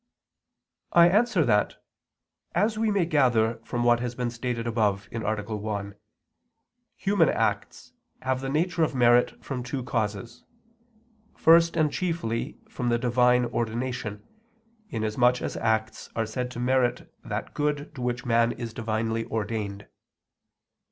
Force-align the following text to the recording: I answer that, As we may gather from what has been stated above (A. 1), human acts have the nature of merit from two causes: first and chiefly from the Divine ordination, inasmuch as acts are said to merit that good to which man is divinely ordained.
I 0.93 1.09
answer 1.09 1.45
that, 1.45 1.75
As 2.55 2.75
we 2.75 2.89
may 2.89 3.05
gather 3.05 3.59
from 3.63 3.83
what 3.83 3.99
has 3.99 4.15
been 4.15 4.31
stated 4.31 4.65
above 4.65 5.07
(A. 5.11 5.19
1), 5.55 5.95
human 6.95 7.29
acts 7.29 7.93
have 8.23 8.41
the 8.41 8.49
nature 8.49 8.81
of 8.81 8.95
merit 8.95 9.45
from 9.45 9.61
two 9.61 9.83
causes: 9.83 10.43
first 11.37 11.77
and 11.77 11.91
chiefly 11.93 12.57
from 12.67 12.89
the 12.89 12.97
Divine 12.97 13.45
ordination, 13.45 14.25
inasmuch 14.89 15.39
as 15.39 15.55
acts 15.57 16.09
are 16.15 16.25
said 16.25 16.49
to 16.49 16.59
merit 16.59 17.13
that 17.23 17.53
good 17.53 17.93
to 17.93 18.01
which 18.01 18.25
man 18.25 18.53
is 18.53 18.73
divinely 18.73 19.25
ordained. 19.27 19.87